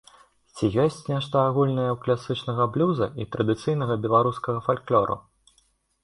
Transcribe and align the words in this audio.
Ці 0.55 0.65
ёсць 0.83 1.03
нешта 1.09 1.41
агульнае 1.49 1.85
ў 1.91 1.97
класічнага 2.05 2.65
блюза 2.77 3.07
і 3.25 3.27
традыцыйнага 3.35 3.97
беларускага 4.07 4.59
фальклору? 4.69 5.19